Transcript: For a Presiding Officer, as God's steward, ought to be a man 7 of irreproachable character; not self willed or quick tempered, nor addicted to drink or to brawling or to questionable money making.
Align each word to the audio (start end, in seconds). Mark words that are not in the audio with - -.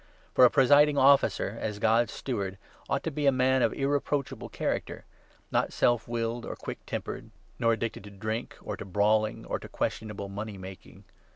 For 0.33 0.45
a 0.45 0.49
Presiding 0.49 0.97
Officer, 0.97 1.55
as 1.61 1.77
God's 1.77 2.11
steward, 2.11 2.57
ought 2.89 3.03
to 3.03 3.11
be 3.11 3.27
a 3.27 3.31
man 3.31 3.61
7 3.61 3.65
of 3.67 3.79
irreproachable 3.79 4.49
character; 4.49 5.05
not 5.51 5.71
self 5.71 6.07
willed 6.07 6.43
or 6.43 6.55
quick 6.55 6.83
tempered, 6.87 7.29
nor 7.59 7.71
addicted 7.73 8.05
to 8.05 8.09
drink 8.09 8.57
or 8.63 8.75
to 8.75 8.83
brawling 8.83 9.45
or 9.45 9.59
to 9.59 9.69
questionable 9.69 10.27
money 10.27 10.57
making. 10.57 11.03